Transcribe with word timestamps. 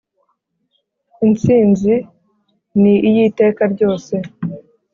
intsinzi 1.27 1.93
ni 2.81 2.93
iy'iteka 3.09 3.63
ryose 3.73 4.13